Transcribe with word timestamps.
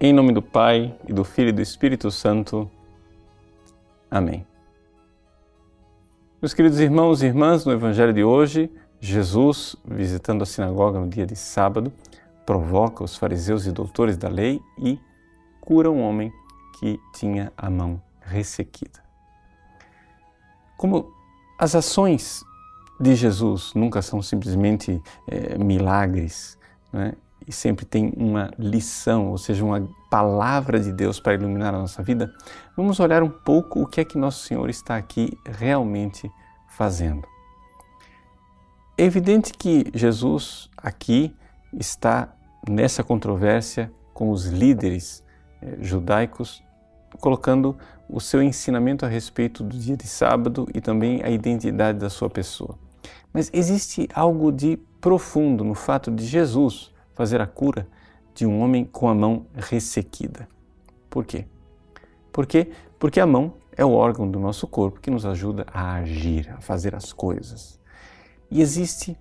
Em 0.00 0.12
nome 0.12 0.32
do 0.32 0.42
Pai, 0.42 0.92
e 1.08 1.12
do 1.12 1.22
Filho 1.22 1.50
e 1.50 1.52
do 1.52 1.62
Espírito 1.62 2.10
Santo. 2.10 2.68
Amém. 4.10 4.44
Meus 6.42 6.52
queridos 6.52 6.80
irmãos 6.80 7.22
e 7.22 7.26
irmãs, 7.26 7.64
no 7.64 7.70
Evangelho 7.70 8.12
de 8.12 8.24
hoje, 8.24 8.68
Jesus, 9.00 9.76
visitando 9.84 10.42
a 10.42 10.46
sinagoga 10.46 10.98
no 10.98 11.08
dia 11.08 11.24
de 11.24 11.36
sábado, 11.36 11.92
provoca 12.44 13.04
os 13.04 13.16
fariseus 13.16 13.66
e 13.66 13.72
doutores 13.72 14.16
da 14.16 14.28
lei 14.28 14.60
e 14.78 14.98
cura 15.60 15.88
um 15.88 16.02
homem 16.02 16.32
que 16.80 16.98
tinha 17.14 17.52
a 17.56 17.70
mão 17.70 18.02
ressequida. 18.20 19.00
Como 20.76 21.08
as 21.56 21.76
ações 21.76 22.44
de 23.00 23.14
Jesus 23.14 23.72
nunca 23.74 24.02
são 24.02 24.20
simplesmente 24.20 25.00
é, 25.28 25.56
milagres, 25.56 26.58
né? 26.92 27.14
E 27.46 27.52
sempre 27.52 27.84
tem 27.84 28.12
uma 28.16 28.50
lição, 28.58 29.28
ou 29.30 29.38
seja, 29.38 29.64
uma 29.64 29.88
palavra 30.10 30.80
de 30.80 30.92
Deus 30.92 31.20
para 31.20 31.34
iluminar 31.34 31.74
a 31.74 31.78
nossa 31.78 32.02
vida, 32.02 32.32
vamos 32.76 33.00
olhar 33.00 33.22
um 33.22 33.28
pouco 33.28 33.82
o 33.82 33.86
que 33.86 34.00
é 34.00 34.04
que 34.04 34.16
Nosso 34.16 34.46
Senhor 34.46 34.68
está 34.70 34.96
aqui 34.96 35.36
realmente 35.44 36.30
fazendo. 36.68 37.26
É 38.96 39.04
evidente 39.04 39.52
que 39.52 39.84
Jesus 39.92 40.70
aqui 40.76 41.34
está 41.72 42.34
nessa 42.68 43.02
controvérsia 43.02 43.92
com 44.12 44.30
os 44.30 44.46
líderes 44.46 45.24
eh, 45.60 45.76
judaicos, 45.80 46.62
colocando 47.20 47.76
o 48.08 48.20
seu 48.20 48.42
ensinamento 48.42 49.04
a 49.04 49.08
respeito 49.08 49.64
do 49.64 49.76
dia 49.76 49.96
de 49.96 50.06
sábado 50.06 50.66
e 50.72 50.80
também 50.80 51.22
a 51.22 51.30
identidade 51.30 51.98
da 51.98 52.08
sua 52.08 52.30
pessoa. 52.30 52.78
Mas 53.32 53.50
existe 53.52 54.08
algo 54.14 54.52
de 54.52 54.76
profundo 55.00 55.64
no 55.64 55.74
fato 55.74 56.10
de 56.10 56.24
Jesus 56.24 56.93
fazer 57.14 57.40
a 57.40 57.46
cura 57.46 57.86
de 58.34 58.46
um 58.46 58.60
homem 58.60 58.84
com 58.84 59.08
a 59.08 59.14
mão 59.14 59.46
ressequida. 59.54 60.48
Por 61.08 61.24
quê? 61.24 61.46
Por 62.32 62.46
quê? 62.46 62.72
Porque 62.98 63.20
a 63.20 63.26
mão 63.26 63.54
é 63.76 63.84
o 63.84 63.92
órgão 63.92 64.28
do 64.28 64.38
nosso 64.40 64.66
corpo 64.66 65.00
que 65.00 65.10
nos 65.10 65.24
ajuda 65.24 65.66
a 65.72 65.94
agir, 65.94 66.50
a 66.50 66.60
fazer 66.60 66.94
as 66.94 67.12
coisas. 67.12 67.80
E 68.50 68.60
existe 68.60 69.16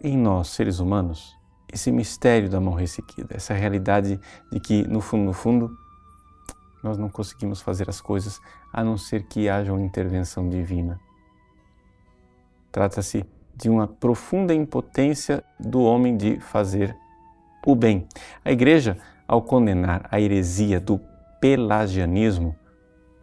em 0.00 0.16
nós, 0.16 0.48
seres 0.48 0.78
humanos, 0.78 1.36
esse 1.72 1.90
mistério 1.90 2.48
da 2.48 2.60
mão 2.60 2.74
ressequida, 2.74 3.36
essa 3.36 3.54
realidade 3.54 4.20
de 4.50 4.60
que, 4.60 4.86
no 4.86 5.00
fundo, 5.00 5.24
no 5.24 5.32
fundo, 5.32 5.76
nós 6.82 6.96
não 6.96 7.08
conseguimos 7.08 7.60
fazer 7.60 7.88
as 7.88 8.00
coisas 8.00 8.40
a 8.72 8.84
não 8.84 8.96
ser 8.96 9.24
que 9.24 9.48
haja 9.48 9.72
uma 9.72 9.84
intervenção 9.84 10.48
divina. 10.48 11.00
Trata-se 12.70 13.26
de 13.56 13.70
uma 13.70 13.88
profunda 13.88 14.54
impotência 14.54 15.42
do 15.58 15.80
homem 15.80 16.16
de 16.16 16.38
fazer 16.38 16.94
o 17.64 17.74
bem. 17.74 18.06
A 18.44 18.52
Igreja, 18.52 18.98
ao 19.26 19.42
condenar 19.42 20.06
a 20.10 20.20
heresia 20.20 20.78
do 20.78 21.00
pelagianismo, 21.40 22.54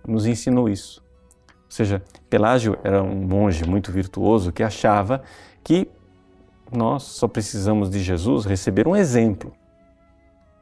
nos 0.05 0.25
ensinou 0.25 0.67
isso. 0.67 1.01
Ou 1.47 1.71
seja, 1.71 2.03
Pelágio 2.29 2.77
era 2.83 3.01
um 3.01 3.15
monge 3.15 3.63
muito 3.65 3.91
virtuoso 3.91 4.51
que 4.51 4.63
achava 4.63 5.21
que 5.63 5.87
nós 6.71 7.03
só 7.03 7.27
precisamos 7.27 7.89
de 7.89 7.99
Jesus 7.99 8.45
receber 8.45 8.87
um 8.87 8.95
exemplo. 8.95 9.53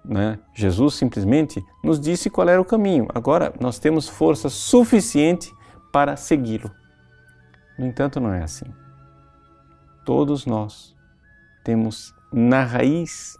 Né? 0.03 0.37
Jesus 0.53 0.95
simplesmente 0.95 1.63
nos 1.83 1.99
disse 1.99 2.29
qual 2.29 2.47
era 2.47 2.61
o 2.61 2.65
caminho. 2.65 3.07
Agora 3.13 3.53
nós 3.59 3.79
temos 3.79 4.07
força 4.07 4.49
suficiente 4.49 5.51
para 5.91 6.15
segui-lo. 6.15 6.69
No 7.79 7.85
entanto, 7.85 8.19
não 8.19 8.33
é 8.33 8.43
assim 8.43 8.65
todos 10.05 10.45
nós 10.45 10.95
temos 11.63 12.13
na 12.31 12.63
raiz 12.63 13.37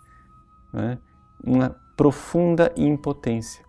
né, 0.74 0.98
uma 1.44 1.76
profunda 1.96 2.72
impotência. 2.76 3.64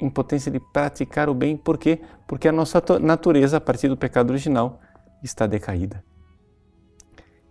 Impotência 0.00 0.50
de 0.50 0.60
praticar 0.60 1.28
o 1.28 1.34
bem, 1.34 1.56
por 1.56 1.76
quê? 1.76 2.00
Porque 2.26 2.48
a 2.48 2.52
nossa 2.52 2.82
natureza, 3.00 3.56
a 3.56 3.60
partir 3.60 3.88
do 3.88 3.96
pecado 3.96 4.30
original, 4.30 4.80
está 5.22 5.46
decaída. 5.46 6.04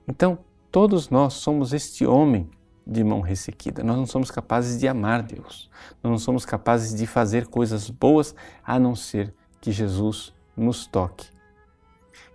Então, 0.07 0.39
todos 0.71 1.09
nós 1.09 1.33
somos 1.33 1.73
este 1.73 2.05
homem 2.05 2.49
de 2.85 3.03
mão 3.03 3.19
ressequida. 3.19 3.83
Nós 3.83 3.97
não 3.97 4.05
somos 4.05 4.31
capazes 4.31 4.79
de 4.79 4.87
amar 4.87 5.21
Deus. 5.21 5.69
Nós 6.01 6.11
não 6.11 6.17
somos 6.17 6.45
capazes 6.45 6.95
de 6.95 7.05
fazer 7.05 7.47
coisas 7.47 7.89
boas 7.89 8.33
a 8.63 8.79
não 8.79 8.95
ser 8.95 9.33
que 9.59 9.71
Jesus 9.71 10.33
nos 10.55 10.87
toque. 10.87 11.27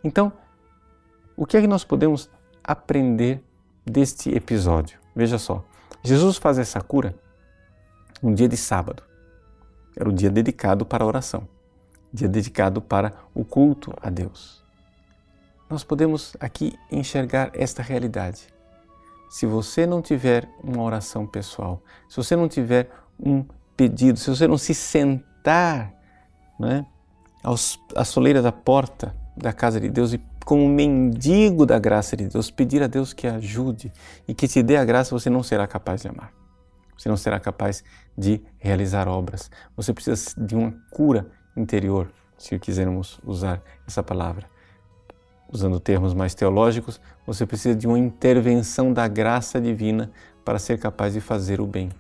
Então, 0.05 0.31
o 1.35 1.47
que 1.47 1.57
é 1.57 1.61
que 1.63 1.67
nós 1.67 1.85
podemos 1.85 2.29
aprender 2.65 3.43
deste 3.85 4.31
episódio? 4.35 4.99
Veja 5.15 5.39
só, 5.39 5.65
Jesus 6.03 6.37
faz 6.37 6.59
essa 6.59 6.81
cura 6.81 7.15
um 8.23 8.33
dia 8.33 8.49
de 8.49 8.57
sábado. 8.57 9.03
Era 9.97 10.09
o 10.09 10.13
dia 10.13 10.31
dedicado 10.31 10.87
para 10.87 11.05
a 11.05 11.07
oração, 11.07 11.47
dia 12.13 12.29
dedicado 12.29 12.81
para 12.81 13.13
o 13.35 13.45
culto 13.45 13.93
a 14.01 14.09
Deus. 14.09 14.63
Nós 15.69 15.83
podemos 15.83 16.37
aqui 16.39 16.79
enxergar 16.91 17.51
esta 17.55 17.83
realidade. 17.83 18.47
Se 19.31 19.47
você 19.47 19.87
não 19.87 20.03
tiver 20.03 20.49
uma 20.63 20.83
oração 20.83 21.27
pessoal, 21.27 21.83
se 22.09 22.17
você 22.17 22.37
não 22.37 22.49
tiver 22.49 22.91
um 23.19 23.45
pedido, 23.77 24.19
se 24.19 24.29
você 24.29 24.47
não 24.47 24.59
se 24.59 24.75
sentar 24.75 25.95
né, 26.59 26.87
aos, 27.43 27.79
à 27.97 28.05
soleira 28.05 28.43
da 28.43 28.53
porta 28.53 29.15
da 29.37 29.53
casa 29.53 29.81
de 29.81 29.89
Deus 29.89 30.13
e 30.13 30.19
como 30.45 30.69
mendigo 30.69 31.65
da 31.65 31.79
graça 31.79 32.17
de 32.17 32.27
Deus, 32.29 32.51
pedir 32.51 32.83
a 32.83 32.87
Deus 32.87 33.13
que 33.13 33.27
ajude 33.27 33.93
e 34.27 34.35
que 34.35 34.49
te 34.49 34.63
dê 34.63 34.77
a 34.77 34.85
graça, 34.85 35.11
você 35.11 35.31
não 35.31 35.43
será 35.43 35.67
capaz 35.67 36.03
de 36.03 36.09
amar. 36.09 36.33
Você 36.97 37.09
não 37.09 37.17
será 37.17 37.41
capaz 37.41 37.83
de 38.17 38.41
realizar 38.59 39.09
obras. 39.09 39.51
Você 39.77 39.93
precisa 39.93 40.35
de 40.37 40.55
uma 40.55 40.73
cura 40.91 41.27
interior, 41.57 42.11
se 42.39 42.59
quisermos 42.59 43.21
usar 43.25 43.63
essa 43.87 44.03
palavra. 44.03 44.47
Usando 45.51 45.81
termos 45.81 46.15
mais 46.15 46.35
teológicos, 46.35 47.01
você 47.27 47.45
precisa 47.45 47.75
de 47.75 47.87
uma 47.87 47.99
intervenção 47.99 48.93
da 48.93 49.07
graça 49.09 49.61
divina 49.61 50.11
para 50.45 50.59
ser 50.59 50.79
capaz 50.79 51.13
de 51.13 51.21
fazer 51.21 51.61
o 51.61 51.67
bem. 51.67 51.91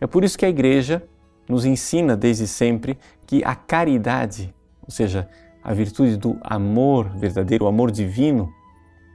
É 0.00 0.06
por 0.06 0.24
isso 0.24 0.36
que 0.36 0.44
a 0.44 0.48
igreja 0.48 1.02
nos 1.48 1.64
ensina 1.64 2.16
desde 2.16 2.46
sempre 2.46 2.98
que 3.26 3.42
a 3.44 3.54
caridade, 3.54 4.54
ou 4.82 4.90
seja, 4.90 5.28
a 5.62 5.74
virtude 5.74 6.16
do 6.16 6.38
amor 6.42 7.08
verdadeiro, 7.10 7.64
o 7.64 7.68
amor 7.68 7.90
divino, 7.90 8.52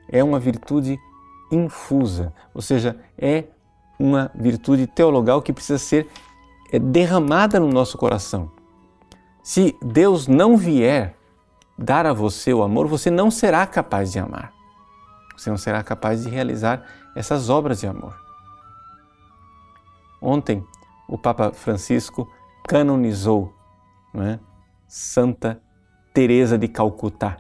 é 0.09 0.23
uma 0.23 0.39
virtude 0.39 1.00
infusa, 1.51 2.33
ou 2.53 2.61
seja, 2.61 2.97
é 3.17 3.45
uma 3.97 4.31
virtude 4.35 4.88
teologal 4.88 5.41
que 5.41 5.53
precisa 5.53 5.79
ser 5.79 6.07
é, 6.72 6.79
derramada 6.79 7.59
no 7.59 7.67
nosso 7.67 7.97
coração. 7.97 8.51
Se 9.44 9.75
Deus 9.81 10.28
não 10.28 10.57
vier 10.57 11.16
dar 11.78 12.06
a 12.06 12.13
você 12.13 12.53
o 12.53 12.63
amor, 12.63 12.88
você 12.88 13.09
não 13.09 13.29
será 13.29 13.66
capaz 13.66 14.12
de 14.12 14.19
amar. 14.19 14.53
Você 15.38 15.50
não 15.50 15.57
será 15.57 15.83
capaz 15.83 16.23
de 16.23 16.29
realizar 16.29 16.85
essas 17.16 17.50
obras 17.50 17.79
de 17.79 17.88
amor. 17.88 18.16
Ontem, 20.22 20.66
o 21.07 21.17
Papa 21.17 21.51
Francisco 21.51 22.27
canonizou 22.67 23.53
é? 24.22 24.39
Santa 24.88 25.62
Teresa 26.16 26.58
de 26.58 26.70
Calcutá. 26.70 27.36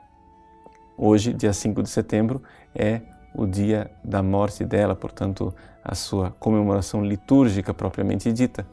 Hoje, 0.97 1.31
dia 1.31 1.53
5 1.53 1.81
de 1.81 1.89
setembro, 1.89 2.43
é 2.75 3.03
o 3.33 3.47
dia 3.47 3.89
da 4.03 4.21
morte 4.21 4.65
dela, 4.65 4.93
portanto, 4.93 5.55
a 5.81 5.95
sua 5.95 6.31
comemoração 6.31 7.01
litúrgica 7.01 7.73
propriamente 7.73 8.33
dita. 8.33 8.67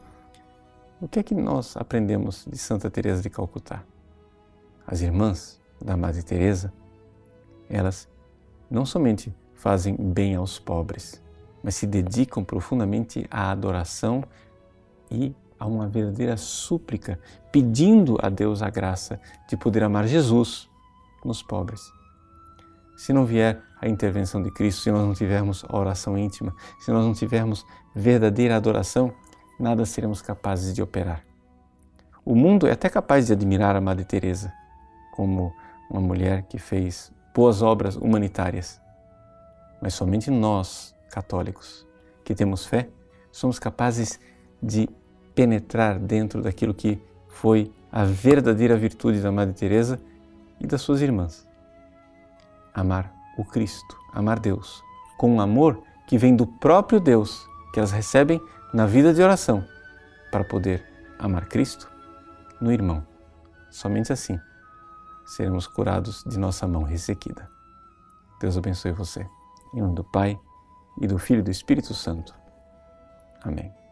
O 0.99 1.07
que 1.07 1.19
é 1.19 1.23
que 1.23 1.33
nós 1.33 1.77
aprendemos 1.77 2.45
de 2.45 2.57
Santa 2.57 2.91
Teresa 2.91 3.21
de 3.21 3.29
Calcutá? 3.29 3.81
As 4.85 4.99
irmãs 4.99 5.57
da 5.81 5.95
Madre 5.95 6.21
Teresa, 6.21 6.73
elas 7.69 8.09
não 8.69 8.85
somente 8.85 9.33
fazem 9.53 9.95
bem 9.95 10.35
aos 10.35 10.59
pobres, 10.59 11.23
mas 11.63 11.75
se 11.75 11.87
dedicam 11.87 12.43
profundamente 12.43 13.25
à 13.31 13.51
adoração 13.51 14.21
e 15.09 15.33
a 15.59 15.65
uma 15.65 15.87
verdadeira 15.87 16.37
súplica, 16.37 17.19
pedindo 17.51 18.17
a 18.21 18.29
Deus 18.29 18.61
a 18.61 18.69
graça 18.69 19.19
de 19.47 19.55
poder 19.55 19.83
amar 19.83 20.07
Jesus 20.07 20.69
nos 21.23 21.41
pobres. 21.41 21.81
Se 22.95 23.11
não 23.11 23.25
vier 23.25 23.61
a 23.81 23.87
intervenção 23.87 24.41
de 24.41 24.51
Cristo, 24.51 24.81
se 24.81 24.91
nós 24.91 25.05
não 25.05 25.13
tivermos 25.13 25.65
a 25.67 25.77
oração 25.77 26.17
íntima, 26.17 26.55
se 26.79 26.91
nós 26.91 27.05
não 27.05 27.13
tivermos 27.13 27.65
verdadeira 27.95 28.55
adoração, 28.55 29.13
nada 29.59 29.85
seremos 29.85 30.21
capazes 30.21 30.73
de 30.73 30.81
operar. 30.81 31.23
O 32.25 32.35
mundo 32.35 32.67
é 32.67 32.71
até 32.71 32.89
capaz 32.89 33.27
de 33.27 33.33
admirar 33.33 33.75
a 33.75 33.81
Madre 33.81 34.05
Teresa 34.05 34.53
como 35.13 35.53
uma 35.89 36.01
mulher 36.01 36.43
que 36.43 36.57
fez 36.57 37.11
boas 37.35 37.61
obras 37.61 37.95
humanitárias. 37.95 38.81
Mas 39.81 39.93
somente 39.93 40.31
nós, 40.31 40.95
católicos, 41.09 41.85
que 42.23 42.33
temos 42.33 42.65
fé, 42.65 42.87
somos 43.31 43.59
capazes 43.59 44.19
de 44.61 44.87
penetrar 45.35 45.99
dentro 45.99 46.41
daquilo 46.41 46.73
que 46.73 47.01
foi 47.27 47.71
a 47.91 48.03
verdadeira 48.03 48.75
virtude 48.75 49.21
da 49.21 49.31
Madre 49.31 49.53
Teresa 49.53 49.99
e 50.59 50.67
das 50.67 50.81
suas 50.81 51.01
irmãs. 51.01 51.47
Amar 52.73 53.13
o 53.37 53.45
Cristo, 53.45 53.97
amar 54.13 54.39
Deus, 54.39 54.83
com 55.17 55.29
um 55.35 55.41
amor 55.41 55.81
que 56.07 56.17
vem 56.17 56.35
do 56.35 56.45
próprio 56.45 56.99
Deus, 56.99 57.47
que 57.71 57.79
elas 57.79 57.91
recebem 57.91 58.41
na 58.73 58.85
vida 58.85 59.13
de 59.13 59.21
oração, 59.21 59.63
para 60.31 60.43
poder 60.43 60.83
amar 61.19 61.47
Cristo 61.47 61.89
no 62.59 62.71
irmão. 62.71 63.05
Somente 63.69 64.11
assim 64.11 64.39
seremos 65.25 65.67
curados 65.67 66.23
de 66.27 66.37
nossa 66.37 66.67
mão 66.67 66.83
ressequida. 66.83 67.49
Deus 68.39 68.57
abençoe 68.57 68.91
você. 68.91 69.25
Em 69.73 69.81
nome 69.81 69.95
do 69.95 70.03
Pai, 70.03 70.39
e 71.01 71.07
do 71.07 71.17
Filho 71.17 71.39
e 71.39 71.43
do 71.43 71.51
Espírito 71.51 71.93
Santo. 71.93 72.33
Amém. 73.43 73.82